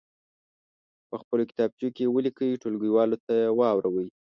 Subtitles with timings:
[1.09, 4.07] په خپلو کتابچو کې یې ولیکئ ټولګیوالو ته واوروئ.